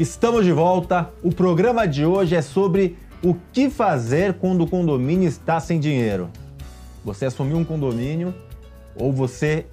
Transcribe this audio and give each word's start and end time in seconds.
Estamos 0.00 0.46
de 0.46 0.52
volta. 0.52 1.12
O 1.22 1.30
programa 1.30 1.86
de 1.86 2.06
hoje 2.06 2.34
é 2.34 2.40
sobre 2.40 2.96
o 3.22 3.36
que 3.52 3.68
fazer 3.68 4.32
quando 4.32 4.64
o 4.64 4.66
condomínio 4.66 5.28
está 5.28 5.60
sem 5.60 5.78
dinheiro. 5.78 6.30
Você 7.04 7.26
assumiu 7.26 7.58
um 7.58 7.64
condomínio 7.66 8.34
ou 8.96 9.12
você 9.12 9.66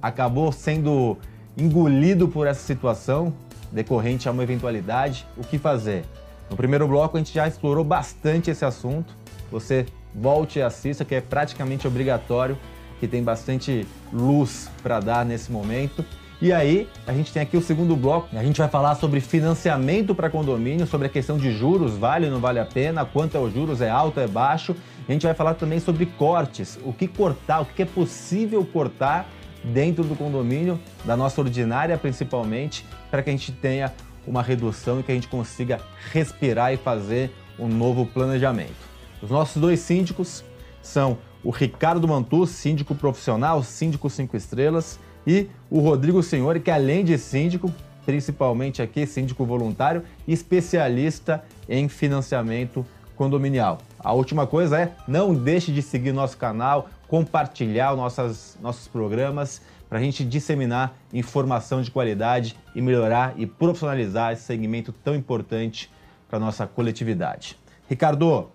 acabou 0.00 0.50
sendo 0.52 1.18
engolido 1.54 2.26
por 2.26 2.46
essa 2.46 2.62
situação 2.62 3.34
decorrente 3.70 4.26
a 4.26 4.32
uma 4.32 4.42
eventualidade? 4.42 5.26
O 5.36 5.42
que 5.42 5.58
fazer? 5.58 6.02
No 6.48 6.56
primeiro 6.56 6.88
bloco 6.88 7.18
a 7.18 7.20
gente 7.20 7.34
já 7.34 7.46
explorou 7.46 7.84
bastante 7.84 8.50
esse 8.50 8.64
assunto. 8.64 9.14
Você 9.52 9.84
volte 10.14 10.60
e 10.60 10.62
assista, 10.62 11.04
que 11.04 11.14
é 11.14 11.20
praticamente 11.20 11.86
obrigatório, 11.86 12.56
que 12.98 13.06
tem 13.06 13.22
bastante 13.22 13.86
luz 14.10 14.70
para 14.82 14.98
dar 14.98 15.26
nesse 15.26 15.52
momento. 15.52 16.02
E 16.44 16.52
aí, 16.52 16.86
a 17.06 17.14
gente 17.14 17.32
tem 17.32 17.40
aqui 17.40 17.56
o 17.56 17.62
segundo 17.62 17.96
bloco. 17.96 18.28
A 18.36 18.44
gente 18.44 18.58
vai 18.58 18.68
falar 18.68 18.96
sobre 18.96 19.18
financiamento 19.18 20.14
para 20.14 20.28
condomínio, 20.28 20.86
sobre 20.86 21.06
a 21.06 21.08
questão 21.08 21.38
de 21.38 21.50
juros, 21.50 21.96
vale 21.96 22.26
ou 22.26 22.32
não 22.32 22.38
vale 22.38 22.58
a 22.58 22.66
pena, 22.66 23.02
quanto 23.02 23.34
é 23.34 23.40
os 23.40 23.54
juros, 23.54 23.80
é 23.80 23.88
alto, 23.88 24.20
é 24.20 24.26
baixo. 24.26 24.76
A 25.08 25.10
gente 25.10 25.24
vai 25.24 25.32
falar 25.32 25.54
também 25.54 25.80
sobre 25.80 26.04
cortes, 26.04 26.78
o 26.84 26.92
que 26.92 27.08
cortar, 27.08 27.62
o 27.62 27.64
que 27.64 27.80
é 27.80 27.86
possível 27.86 28.62
cortar 28.62 29.26
dentro 29.64 30.04
do 30.04 30.14
condomínio, 30.14 30.78
da 31.02 31.16
nossa 31.16 31.40
ordinária 31.40 31.96
principalmente, 31.96 32.84
para 33.10 33.22
que 33.22 33.30
a 33.30 33.32
gente 33.32 33.50
tenha 33.50 33.90
uma 34.26 34.42
redução 34.42 35.00
e 35.00 35.02
que 35.02 35.12
a 35.12 35.14
gente 35.14 35.28
consiga 35.28 35.80
respirar 36.12 36.74
e 36.74 36.76
fazer 36.76 37.32
um 37.58 37.68
novo 37.68 38.04
planejamento. 38.04 38.76
Os 39.22 39.30
nossos 39.30 39.62
dois 39.62 39.80
síndicos 39.80 40.44
são 40.82 41.16
o 41.42 41.48
Ricardo 41.48 42.06
Mantu, 42.06 42.46
síndico 42.46 42.94
profissional, 42.94 43.62
síndico 43.62 44.10
5 44.10 44.36
estrelas, 44.36 45.00
e 45.26 45.48
o 45.70 45.80
Rodrigo 45.80 46.22
Senhor, 46.22 46.58
que 46.60 46.70
além 46.70 47.04
de 47.04 47.16
síndico, 47.18 47.72
principalmente 48.04 48.82
aqui, 48.82 49.06
síndico 49.06 49.44
voluntário, 49.44 50.02
especialista 50.26 51.44
em 51.68 51.88
financiamento 51.88 52.84
condominial. 53.16 53.78
A 53.98 54.12
última 54.12 54.46
coisa 54.46 54.78
é, 54.78 54.92
não 55.06 55.34
deixe 55.34 55.72
de 55.72 55.80
seguir 55.80 56.12
nosso 56.12 56.36
canal, 56.36 56.88
compartilhar 57.08 57.94
nossas, 57.96 58.58
nossos 58.60 58.88
programas 58.88 59.62
para 59.88 59.98
a 59.98 60.02
gente 60.02 60.24
disseminar 60.24 60.96
informação 61.12 61.80
de 61.80 61.90
qualidade 61.90 62.56
e 62.74 62.82
melhorar 62.82 63.34
e 63.36 63.46
profissionalizar 63.46 64.32
esse 64.32 64.42
segmento 64.42 64.92
tão 64.92 65.14
importante 65.14 65.90
para 66.28 66.38
a 66.38 66.40
nossa 66.40 66.66
coletividade. 66.66 67.56
Ricardo, 67.88 68.50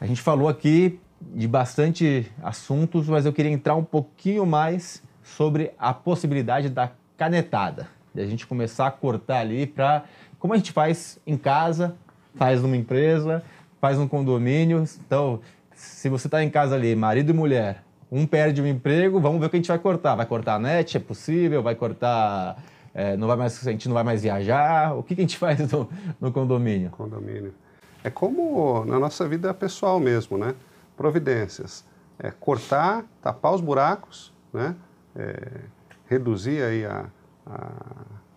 a 0.00 0.06
gente 0.06 0.20
falou 0.20 0.48
aqui 0.48 1.00
de 1.34 1.48
bastante 1.48 2.30
assuntos, 2.42 3.08
mas 3.08 3.26
eu 3.26 3.32
queria 3.32 3.50
entrar 3.50 3.74
um 3.74 3.84
pouquinho 3.84 4.44
mais 4.46 5.02
sobre 5.22 5.72
a 5.78 5.94
possibilidade 5.94 6.68
da 6.68 6.90
canetada, 7.16 7.88
de 8.14 8.20
a 8.20 8.26
gente 8.26 8.46
começar 8.46 8.86
a 8.86 8.90
cortar 8.90 9.38
ali 9.38 9.66
para 9.66 10.04
como 10.38 10.54
a 10.54 10.56
gente 10.56 10.72
faz 10.72 11.20
em 11.24 11.36
casa, 11.36 11.94
faz 12.34 12.60
numa 12.62 12.76
empresa, 12.76 13.44
faz 13.80 13.96
num 13.96 14.08
condomínio. 14.08 14.84
Então, 15.06 15.40
se 15.72 16.08
você 16.08 16.26
está 16.26 16.42
em 16.42 16.50
casa 16.50 16.74
ali, 16.74 16.96
marido 16.96 17.30
e 17.30 17.32
mulher, 17.32 17.84
um 18.10 18.26
perde 18.26 18.60
o 18.60 18.64
um 18.64 18.66
emprego, 18.66 19.20
vamos 19.20 19.38
ver 19.38 19.46
o 19.46 19.50
que 19.50 19.56
a 19.56 19.58
gente 19.60 19.68
vai 19.68 19.78
cortar. 19.78 20.16
Vai 20.16 20.26
cortar 20.26 20.56
a 20.56 20.58
net, 20.58 20.96
é 20.96 21.00
possível? 21.00 21.62
Vai 21.62 21.76
cortar. 21.76 22.62
É, 22.92 23.16
não 23.16 23.28
vai 23.28 23.36
mais, 23.36 23.66
a 23.66 23.70
gente 23.70 23.88
não 23.88 23.94
vai 23.94 24.02
mais 24.02 24.22
viajar? 24.22 24.94
O 24.96 25.02
que, 25.02 25.14
que 25.14 25.20
a 25.20 25.24
gente 25.24 25.38
faz 25.38 25.70
no, 25.70 25.88
no 26.20 26.32
condomínio? 26.32 26.90
Condomínio. 26.90 27.54
É 28.02 28.10
como 28.10 28.84
na 28.84 28.98
nossa 28.98 29.28
vida 29.28 29.54
pessoal 29.54 30.00
mesmo, 30.00 30.36
né? 30.36 30.54
Providências. 30.96 31.84
É 32.18 32.30
cortar, 32.32 33.04
tapar 33.22 33.54
os 33.54 33.60
buracos, 33.60 34.32
né? 34.52 34.74
É, 35.16 35.60
reduzir 36.06 36.62
aí 36.62 36.84
a, 36.84 37.06
a 37.46 37.70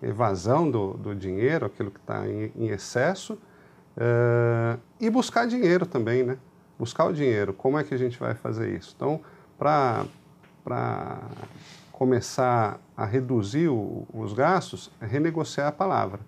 evasão 0.01 0.69
do, 0.69 0.93
do, 0.93 1.15
dinheiro, 1.15 1.65
aquilo 1.65 1.91
que 1.91 1.99
está 1.99 2.27
em, 2.27 2.51
em, 2.55 2.67
excesso, 2.67 3.37
é, 3.97 4.77
e 4.99 5.09
buscar 5.09 5.47
dinheiro 5.47 5.85
também, 5.85 6.23
né? 6.23 6.37
Buscar 6.77 7.05
o 7.05 7.13
dinheiro. 7.13 7.53
Como 7.53 7.79
é 7.79 7.83
que 7.83 7.93
a 7.93 7.97
gente 7.97 8.19
vai 8.19 8.33
fazer 8.33 8.75
isso? 8.75 8.93
Então, 8.95 9.21
para 9.57 10.05
começar 11.91 12.79
a 12.95 13.05
reduzir 13.05 13.69
o, 13.69 14.05
os 14.13 14.33
gastos, 14.33 14.91
é 14.99 15.05
renegociar 15.05 15.67
a 15.67 15.71
palavra. 15.71 16.19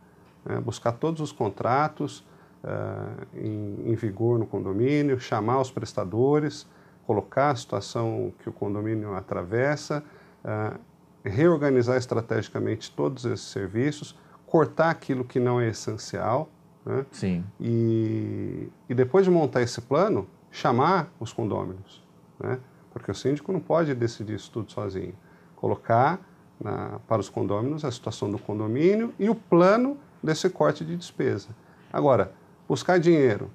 Né? 0.46 0.60
Buscar 0.62 0.94
todos 0.94 1.20
os 1.20 1.34
contratos 1.34 2.26
uh, 2.64 3.28
em, 3.36 3.92
em 3.92 3.96
vigor 3.96 4.40
no 4.40 4.48
condomínio, 4.48 5.20
chamar 5.20 5.60
os 5.60 5.70
prestadores, 5.70 6.66
colocar 7.06 7.50
a 7.50 7.56
situação 7.56 8.34
que 8.40 8.50
o 8.50 8.54
condomínio 8.54 9.14
atravessa, 9.14 10.04
uh, 10.44 10.80
reorganizar 11.24 11.98
estrategicamente 11.98 12.92
todos 12.92 13.26
esses 13.26 13.48
serviços, 13.48 14.16
cortar 14.46 14.90
aquilo 14.90 15.24
que 15.24 15.40
não 15.40 15.60
é 15.60 15.70
essencial. 15.70 16.50
Né? 16.86 17.06
Sim. 17.12 17.44
E, 17.60 18.70
e 18.90 18.96
depois 18.96 19.26
de 19.26 19.32
montar 19.32 19.62
esse 19.62 19.82
plano, 19.82 20.28
chamar 20.52 21.12
os 21.20 21.34
condôminos. 21.34 22.04
Né? 22.40 22.60
Porque 22.92 23.12
o 23.12 23.16
síndico 23.16 23.52
não 23.52 23.60
pode 23.60 23.94
decidir 23.94 24.36
isso 24.36 24.50
tudo 24.52 24.72
sozinho. 24.72 25.14
Colocar 25.56 26.20
na, 26.60 27.00
para 27.08 27.20
os 27.20 27.30
condôminos 27.30 27.84
a 27.86 27.92
situação 27.92 28.32
do 28.32 28.40
condomínio 28.40 29.14
e 29.20 29.30
o 29.30 29.36
plano 29.36 29.98
desse 30.24 30.50
corte 30.50 30.84
de 30.84 30.96
despesa. 30.96 31.50
Agora, 31.92 32.32
buscar 32.68 33.00
dinheiro. 33.00 33.52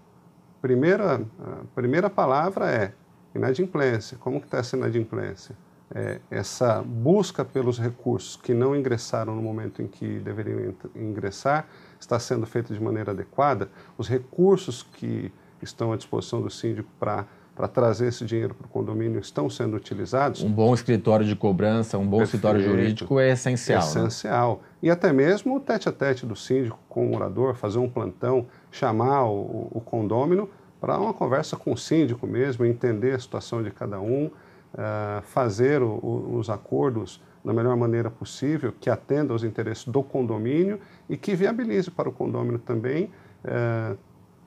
Primeira, 0.60 1.16
a 1.16 1.64
primeira 1.74 2.08
palavra 2.08 2.70
é 2.70 2.92
inadimplência. 3.34 4.16
Como 4.18 4.40
que 4.40 4.46
está 4.46 4.58
essa 4.58 4.76
inadimplência? 4.76 5.56
É, 5.94 6.20
essa 6.30 6.82
busca 6.82 7.44
pelos 7.44 7.78
recursos 7.78 8.36
que 8.36 8.54
não 8.54 8.74
ingressaram 8.74 9.34
no 9.34 9.42
momento 9.42 9.82
em 9.82 9.86
que 9.86 10.20
deveriam 10.20 10.74
ingressar 10.94 11.66
está 12.00 12.18
sendo 12.18 12.46
feita 12.46 12.72
de 12.72 12.80
maneira 12.80 13.12
adequada, 13.12 13.68
os 13.96 14.08
recursos 14.08 14.82
que 14.82 15.32
estão 15.60 15.92
à 15.92 15.96
disposição 15.96 16.40
do 16.40 16.50
síndico 16.50 16.88
para 16.98 17.26
para 17.54 17.68
trazer 17.68 18.08
esse 18.08 18.24
dinheiro 18.24 18.54
para 18.54 18.66
o 18.66 18.68
condomínio 18.68 19.20
estão 19.20 19.48
sendo 19.50 19.76
utilizados. 19.76 20.42
Um 20.42 20.50
bom 20.50 20.72
escritório 20.72 21.26
de 21.26 21.36
cobrança, 21.36 21.98
um 21.98 22.06
bom 22.06 22.18
Perfeito. 22.18 22.46
escritório 22.46 22.62
jurídico 22.62 23.20
é 23.20 23.30
essencial. 23.30 23.82
Né? 23.82 23.86
Essencial. 23.86 24.50
Né? 24.62 24.68
E 24.84 24.90
até 24.90 25.12
mesmo 25.12 25.56
o 25.56 25.60
tete 25.60 25.88
a 25.88 25.92
tete 25.92 26.24
do 26.24 26.34
síndico 26.34 26.78
com 26.88 27.06
o 27.06 27.10
morador, 27.10 27.54
fazer 27.54 27.78
um 27.78 27.88
plantão, 27.88 28.46
chamar 28.70 29.26
o, 29.26 29.68
o 29.70 29.80
condômino 29.80 30.48
para 30.80 30.98
uma 30.98 31.12
conversa 31.12 31.56
com 31.56 31.72
o 31.72 31.76
síndico 31.76 32.26
mesmo, 32.26 32.64
entender 32.64 33.14
a 33.14 33.18
situação 33.18 33.62
de 33.62 33.70
cada 33.70 34.00
um, 34.00 34.30
uh, 34.74 35.22
fazer 35.22 35.82
o, 35.82 35.98
o, 36.02 36.36
os 36.38 36.50
acordos 36.50 37.22
da 37.44 37.52
melhor 37.52 37.76
maneira 37.76 38.10
possível, 38.10 38.72
que 38.78 38.88
atenda 38.88 39.32
aos 39.32 39.42
interesses 39.42 39.84
do 39.86 40.02
condomínio 40.02 40.78
e 41.08 41.16
que 41.16 41.34
viabilize 41.34 41.90
para 41.90 42.08
o 42.08 42.12
condomínio 42.12 42.58
também 42.58 43.10
uh, 43.44 43.98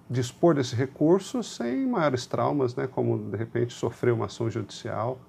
dispor 0.09 0.55
desse 0.55 0.75
recurso 0.75 1.43
sem 1.43 1.85
maiores 1.87 2.25
traumas, 2.25 2.75
né, 2.75 2.87
como 2.87 3.17
de 3.17 3.37
repente 3.37 3.73
sofrer 3.73 4.13
uma 4.13 4.27
ação 4.27 4.49
judicial, 4.49 5.19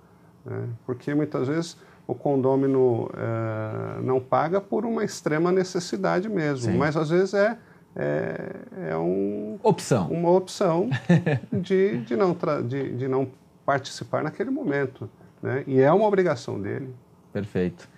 né, 0.45 0.69
porque 0.85 1.15
muitas 1.15 1.49
vezes 1.49 1.77
o 2.06 2.15
condômino 2.15 3.06
uh, 3.06 4.03
não 4.03 4.21
paga 4.21 4.61
por 4.61 4.85
uma 4.85 5.03
extrema 5.03 5.51
necessidade 5.51 6.29
mesmo, 6.29 6.73
Sim. 6.73 6.79
mas 6.79 6.97
às 6.97 7.11
vezes 7.11 7.35
é 7.35 7.59
é, 7.99 8.91
é 8.91 8.97
um, 8.99 9.59
opção. 9.62 10.09
uma 10.09 10.31
opção 10.31 10.91
de, 11.51 12.03
de, 12.03 12.15
não 12.15 12.37
de, 12.69 12.95
de 12.95 13.09
não 13.09 13.27
participar 13.66 14.22
naquele 14.22 14.50
momento. 14.50 15.10
Né? 15.43 15.65
E 15.66 15.81
é 15.81 15.93
uma 15.93 16.06
obrigação 16.06 16.60
dele. 16.60 16.94
Perfeito. 17.32 17.88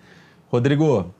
Rodrigo, 0.50 1.14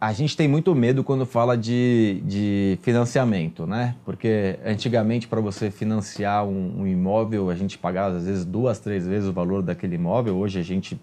a 0.00 0.12
gente 0.12 0.36
tem 0.36 0.46
muito 0.46 0.74
medo 0.74 1.02
quando 1.02 1.24
fala 1.24 1.56
de, 1.56 2.22
de 2.26 2.78
financiamento, 2.82 3.66
né? 3.66 3.96
Porque 4.04 4.58
antigamente, 4.64 5.26
para 5.26 5.40
você 5.40 5.70
financiar 5.70 6.44
um, 6.44 6.82
um, 6.82 6.86
imóvel, 6.86 7.48
a 7.48 7.54
gente 7.54 7.78
pagava 7.78 8.16
às 8.16 8.26
vezes 8.26 8.44
duas, 8.44 8.78
três 8.78 9.06
vezes 9.06 9.26
o 9.26 9.32
valor 9.32 9.62
daquele 9.62 9.94
imóvel. 9.94 10.36
Hoje 10.36 10.60
a 10.60 10.62
gente 10.62 11.00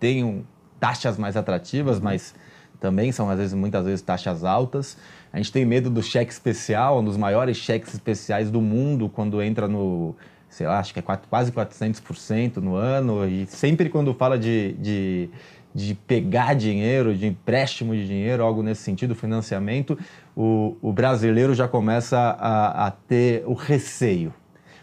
tem 0.00 0.24
um, 0.24 0.42
taxas 0.80 1.16
mais 1.16 1.36
atrativas, 1.36 2.00
mas 2.00 2.34
também 2.80 3.12
são 3.12 3.30
às 3.30 3.38
vezes 3.38 3.54
muitas 3.54 3.84
vezes 3.84 4.02
taxas 4.02 4.42
altas. 4.42 4.96
A 5.32 5.36
gente 5.36 5.52
tem 5.52 5.64
medo 5.64 5.88
do 5.88 6.02
cheque 6.02 6.32
especial, 6.32 6.98
um 6.98 7.04
dos 7.04 7.16
maiores 7.16 7.56
cheques 7.56 7.94
especiais 7.94 8.50
do 8.50 8.60
mundo, 8.60 9.08
quando 9.08 9.40
entra 9.40 9.68
no 9.68 10.16
sei 10.50 10.66
lá, 10.66 10.80
acho 10.80 10.92
que 10.92 10.98
é 10.98 11.02
quase 11.02 11.52
400% 11.52 12.56
no 12.56 12.74
ano, 12.74 13.26
e 13.26 13.46
sempre 13.46 13.88
quando 13.88 14.12
fala 14.12 14.36
de, 14.36 14.72
de, 14.74 15.30
de, 15.72 15.94
pegar 15.94 16.54
dinheiro, 16.54 17.14
de 17.14 17.28
empréstimo 17.28 17.94
de 17.94 18.06
dinheiro, 18.06 18.42
algo 18.42 18.60
nesse 18.60 18.82
sentido, 18.82 19.14
financiamento, 19.14 19.96
o, 20.36 20.76
o 20.82 20.92
brasileiro 20.92 21.54
já 21.54 21.68
começa 21.68 22.18
a, 22.18 22.88
a 22.88 22.90
ter 22.90 23.44
o 23.46 23.54
receio. 23.54 24.34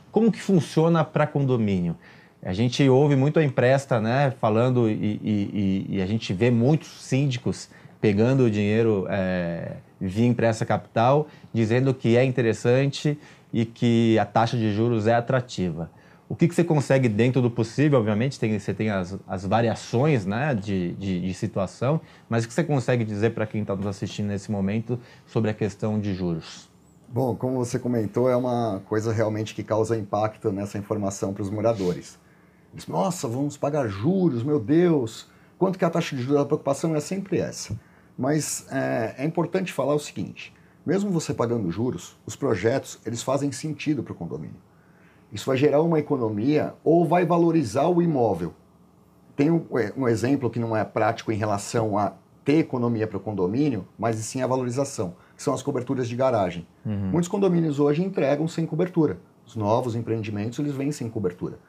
Como 0.09 0.31
que 0.31 0.41
funciona 0.41 1.03
para 1.03 1.27
condomínio? 1.27 1.97
A 2.41 2.53
gente 2.53 2.87
ouve 2.87 3.17
muito 3.17 3.37
a 3.37 3.43
empresta, 3.43 3.99
né, 3.99 4.31
falando 4.39 4.89
e, 4.89 5.19
e, 5.21 5.85
e, 5.89 6.01
a 6.01 6.05
gente 6.05 6.31
vê 6.33 6.49
muitos 6.49 6.87
síndicos 7.03 7.69
pegando 7.99 8.45
o 8.45 8.49
dinheiro 8.49 9.05
é, 9.09 9.73
via 9.99 10.25
empresta 10.25 10.65
capital, 10.65 11.27
dizendo 11.53 11.93
que 11.93 12.15
é 12.15 12.23
interessante 12.23 13.17
e 13.51 13.65
que 13.65 14.17
a 14.19 14.25
taxa 14.25 14.57
de 14.57 14.73
juros 14.73 15.07
é 15.07 15.15
atrativa. 15.15 15.89
O 16.29 16.35
que, 16.35 16.47
que 16.47 16.53
você 16.53 16.63
consegue 16.63 17.07
dentro 17.07 17.41
do 17.41 17.49
possível, 17.49 17.99
obviamente, 17.99 18.37
tem, 18.37 18.59
você 18.59 18.73
tem 18.73 18.89
as, 18.89 19.17
as 19.25 19.45
variações 19.45 20.25
né, 20.25 20.53
de, 20.53 20.93
de, 20.93 21.21
de 21.21 21.33
situação, 21.33 22.01
mas 22.27 22.43
o 22.43 22.47
que 22.47 22.53
você 22.53 22.65
consegue 22.65 23.05
dizer 23.05 23.29
para 23.29 23.47
quem 23.47 23.61
está 23.61 23.73
nos 23.75 23.85
assistindo 23.85 24.27
nesse 24.27 24.51
momento 24.51 24.99
sobre 25.25 25.49
a 25.49 25.53
questão 25.53 25.97
de 25.99 26.13
juros? 26.13 26.69
Bom, 27.07 27.33
como 27.33 27.55
você 27.55 27.79
comentou, 27.79 28.29
é 28.29 28.35
uma 28.35 28.81
coisa 28.85 29.13
realmente 29.13 29.55
que 29.55 29.63
causa 29.63 29.97
impacto 29.97 30.51
nessa 30.51 30.77
informação 30.77 31.33
para 31.33 31.41
os 31.41 31.49
moradores. 31.49 32.19
Eles, 32.73 32.85
Nossa, 32.87 33.29
vamos 33.29 33.55
pagar 33.55 33.87
juros, 33.87 34.43
meu 34.43 34.59
Deus! 34.59 35.29
Quanto 35.57 35.79
que 35.79 35.85
é 35.85 35.87
a 35.87 35.89
taxa 35.89 36.13
de 36.13 36.21
juros? 36.21 36.41
A 36.41 36.45
preocupação 36.45 36.93
é 36.93 36.99
sempre 36.99 37.39
essa. 37.39 37.79
Mas 38.17 38.67
é, 38.69 39.15
é 39.19 39.25
importante 39.25 39.71
falar 39.71 39.95
o 39.95 39.99
seguinte, 39.99 40.53
mesmo 40.87 41.11
você 41.11 41.33
pagando 41.33 41.69
juros, 41.69 42.15
os 42.25 42.33
projetos 42.33 42.97
eles 43.05 43.21
fazem 43.21 43.51
sentido 43.51 44.01
para 44.01 44.13
o 44.13 44.15
condomínio. 44.15 44.55
Isso 45.33 45.45
vai 45.45 45.57
gerar 45.57 45.81
uma 45.81 45.99
economia 45.99 46.75
ou 46.81 47.05
vai 47.05 47.25
valorizar 47.25 47.89
o 47.89 48.01
imóvel. 48.01 48.53
Tem 49.35 49.51
um, 49.51 49.65
é, 49.77 49.91
um 49.97 50.07
exemplo 50.07 50.49
que 50.49 50.59
não 50.59 50.77
é 50.77 50.85
prático 50.85 51.29
em 51.29 51.35
relação 51.35 51.97
a 51.97 52.13
ter 52.45 52.59
economia 52.59 53.05
para 53.05 53.17
o 53.17 53.19
condomínio, 53.19 53.85
mas 53.99 54.15
sim 54.15 54.41
a 54.41 54.47
valorização, 54.47 55.13
que 55.35 55.43
são 55.43 55.53
as 55.53 55.61
coberturas 55.61 56.07
de 56.07 56.15
garagem. 56.15 56.65
Uhum. 56.85 57.09
Muitos 57.11 57.27
condomínios 57.27 57.81
hoje 57.81 58.01
entregam 58.01 58.47
sem 58.47 58.65
cobertura. 58.65 59.19
Os 59.45 59.57
novos 59.57 59.93
empreendimentos 59.93 60.57
eles 60.57 60.73
vêm 60.73 60.93
sem 60.93 61.09
cobertura. 61.09 61.59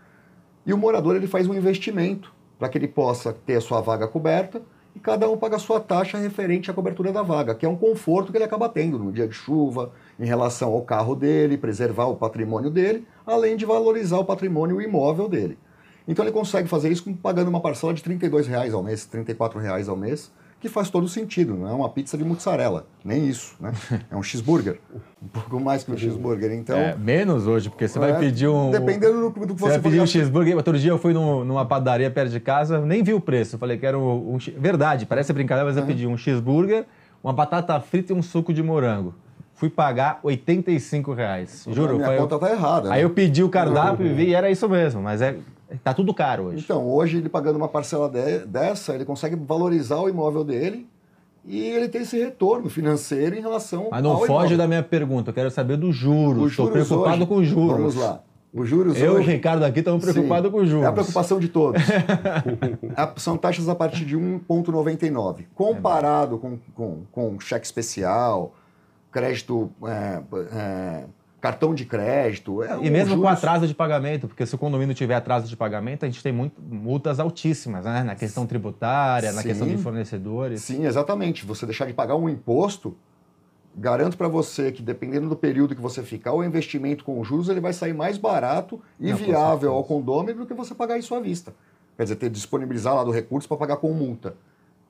E 0.64 0.72
o 0.72 0.78
morador 0.78 1.16
ele 1.16 1.26
faz 1.26 1.48
um 1.48 1.54
investimento 1.54 2.32
para 2.56 2.68
que 2.68 2.78
ele 2.78 2.86
possa 2.86 3.32
ter 3.32 3.56
a 3.56 3.60
sua 3.60 3.80
vaga 3.80 4.06
coberta 4.06 4.62
e 4.94 5.00
cada 5.00 5.28
um 5.30 5.36
paga 5.36 5.56
a 5.56 5.58
sua 5.58 5.80
taxa 5.80 6.18
referente 6.18 6.70
à 6.70 6.74
cobertura 6.74 7.12
da 7.12 7.22
vaga, 7.22 7.54
que 7.54 7.64
é 7.64 7.68
um 7.68 7.76
conforto 7.76 8.32
que 8.32 8.38
ele 8.38 8.44
acaba 8.44 8.68
tendo 8.68 8.98
no 8.98 9.12
dia 9.12 9.28
de 9.28 9.34
chuva, 9.34 9.92
em 10.18 10.26
relação 10.26 10.72
ao 10.72 10.82
carro 10.82 11.14
dele, 11.14 11.56
preservar 11.56 12.06
o 12.06 12.16
patrimônio 12.16 12.70
dele, 12.70 13.06
além 13.26 13.56
de 13.56 13.64
valorizar 13.64 14.18
o 14.18 14.24
patrimônio 14.24 14.80
imóvel 14.80 15.28
dele. 15.28 15.58
Então 16.06 16.24
ele 16.24 16.32
consegue 16.32 16.66
fazer 16.66 16.90
isso 16.90 17.12
pagando 17.16 17.48
uma 17.48 17.60
parcela 17.60 17.92
de 17.92 18.02
R$ 18.02 18.18
reais 18.48 18.72
ao 18.72 18.82
mês, 18.82 19.08
R$ 19.12 19.60
reais 19.60 19.88
ao 19.88 19.96
mês, 19.96 20.32
que 20.60 20.68
faz 20.68 20.90
todo 20.90 21.08
sentido, 21.08 21.54
não 21.54 21.68
é 21.68 21.72
uma 21.72 21.88
pizza 21.88 22.18
de 22.18 22.24
mozzarella, 22.24 22.86
nem 23.04 23.28
isso, 23.28 23.54
né? 23.60 23.72
É 24.10 24.16
um 24.16 24.22
cheeseburger, 24.22 24.80
um 25.22 25.28
pouco 25.28 25.60
mais 25.60 25.84
que 25.84 25.92
um 25.92 25.96
cheeseburger, 25.96 26.52
então... 26.52 26.76
É, 26.76 26.96
menos 26.96 27.46
hoje, 27.46 27.68
porque 27.68 27.86
você 27.86 27.96
é, 27.98 28.00
vai 28.00 28.18
pedir 28.18 28.48
um... 28.48 28.70
Dependendo 28.70 29.30
do, 29.30 29.46
do 29.46 29.54
que 29.54 29.60
você, 29.60 29.74
você 29.74 29.78
vai 29.78 29.80
pedir 29.80 30.00
um 30.00 30.06
cheeseburger, 30.06 30.56
outro 30.56 30.76
dia 30.76 30.90
eu 30.90 30.98
fui 30.98 31.12
num, 31.12 31.44
numa 31.44 31.64
padaria 31.64 32.10
perto 32.10 32.30
de 32.30 32.40
casa, 32.40 32.80
nem 32.80 33.02
vi 33.02 33.14
o 33.14 33.20
preço, 33.20 33.56
falei 33.56 33.78
que 33.78 33.86
era 33.86 33.96
um... 33.96 34.34
um 34.34 34.38
verdade, 34.56 35.06
parece 35.06 35.32
brincadeira, 35.32 35.68
mas 35.68 35.76
eu 35.76 35.86
pedi 35.86 36.06
um 36.06 36.16
cheeseburger, 36.16 36.86
uma 37.22 37.32
batata 37.32 37.78
frita 37.80 38.12
e 38.12 38.16
um 38.16 38.22
suco 38.22 38.52
de 38.52 38.62
morango. 38.62 39.14
Fui 39.54 39.68
pagar 39.68 40.20
85 40.22 41.12
reais. 41.12 41.66
Juro. 41.68 41.96
A 41.96 41.98
minha 41.98 42.16
conta 42.16 42.36
eu... 42.36 42.38
tá 42.38 42.50
errada. 42.50 42.88
Né? 42.88 42.94
Aí 42.94 43.02
eu 43.02 43.10
pedi 43.10 43.42
o 43.42 43.48
cardápio 43.48 44.06
e 44.06 44.12
vi 44.12 44.28
e 44.28 44.34
era 44.34 44.48
isso 44.48 44.68
mesmo, 44.68 45.02
mas 45.02 45.20
é 45.20 45.36
Tá 45.84 45.92
tudo 45.92 46.14
caro 46.14 46.44
hoje. 46.44 46.64
Então, 46.64 46.86
hoje 46.88 47.18
ele 47.18 47.28
pagando 47.28 47.56
uma 47.56 47.68
parcela 47.68 48.08
de, 48.08 48.46
dessa, 48.46 48.94
ele 48.94 49.04
consegue 49.04 49.36
valorizar 49.36 50.00
o 50.00 50.08
imóvel 50.08 50.42
dele 50.42 50.88
e 51.44 51.60
ele 51.60 51.88
tem 51.88 52.02
esse 52.02 52.18
retorno 52.18 52.68
financeiro 52.68 53.36
em 53.36 53.40
relação 53.40 53.88
Mas 53.90 54.02
não 54.02 54.18
foge 54.18 54.32
imóvel. 54.32 54.58
da 54.58 54.66
minha 54.66 54.82
pergunta, 54.82 55.30
eu 55.30 55.34
quero 55.34 55.50
saber 55.50 55.76
dos 55.76 55.94
juros. 55.94 56.50
Estou 56.50 56.70
preocupado 56.70 57.22
hoje, 57.22 57.26
com 57.26 57.44
juros. 57.44 57.76
Vamos 57.76 57.94
lá. 57.96 58.22
Os 58.52 58.66
juros 58.66 58.98
eu 58.98 59.12
hoje, 59.12 59.24
e 59.24 59.28
o 59.28 59.32
Ricardo 59.34 59.62
aqui 59.62 59.80
estamos 59.80 60.02
preocupados 60.02 60.50
com 60.50 60.64
juros. 60.64 60.84
É 60.84 60.88
a 60.88 60.92
preocupação 60.92 61.38
de 61.38 61.48
todos. 61.48 61.82
São 63.16 63.36
taxas 63.36 63.68
a 63.68 63.74
partir 63.74 64.06
de 64.06 64.16
1,99. 64.16 65.44
Comparado 65.54 66.38
com, 66.38 66.58
com, 66.74 67.02
com 67.12 67.40
cheque 67.40 67.66
especial, 67.66 68.54
crédito 69.12 69.70
é, 69.84 70.22
é, 70.52 71.04
cartão 71.40 71.74
de 71.74 71.84
crédito. 71.84 72.62
É, 72.62 72.76
e 72.82 72.90
mesmo 72.90 73.14
juros... 73.14 73.22
com 73.22 73.28
atraso 73.28 73.66
de 73.66 73.74
pagamento, 73.74 74.26
porque 74.26 74.44
se 74.44 74.54
o 74.54 74.58
condomínio 74.58 74.94
tiver 74.94 75.14
atraso 75.14 75.48
de 75.48 75.56
pagamento, 75.56 76.04
a 76.04 76.08
gente 76.08 76.22
tem 76.22 76.32
muito, 76.32 76.60
multas 76.60 77.20
altíssimas, 77.20 77.84
né? 77.84 78.02
Na 78.02 78.14
questão 78.14 78.46
tributária, 78.46 79.30
Sim. 79.30 79.36
na 79.36 79.42
questão 79.42 79.66
de 79.68 79.76
fornecedores. 79.78 80.62
Sim, 80.62 80.84
exatamente. 80.86 81.46
Você 81.46 81.64
deixar 81.64 81.86
de 81.86 81.92
pagar 81.92 82.16
um 82.16 82.28
imposto, 82.28 82.96
garanto 83.76 84.16
para 84.16 84.28
você 84.28 84.72
que 84.72 84.82
dependendo 84.82 85.28
do 85.28 85.36
período 85.36 85.74
que 85.74 85.80
você 85.80 86.02
ficar, 86.02 86.32
o 86.32 86.42
investimento 86.42 87.04
com 87.04 87.22
juros 87.22 87.48
ele 87.48 87.60
vai 87.60 87.72
sair 87.72 87.94
mais 87.94 88.18
barato 88.18 88.80
e 88.98 89.10
Não, 89.10 89.16
viável 89.16 89.72
ao 89.72 89.84
condomínio 89.84 90.42
do 90.42 90.46
que 90.46 90.54
você 90.54 90.74
pagar 90.74 90.98
isso 90.98 91.14
à 91.14 91.20
vista. 91.20 91.54
Quer 91.96 92.04
dizer, 92.04 92.16
ter 92.16 92.30
disponibilizar 92.30 92.94
lá 92.94 93.04
do 93.04 93.10
recurso 93.10 93.48
para 93.48 93.56
pagar 93.56 93.76
com 93.76 93.92
multa. 93.92 94.36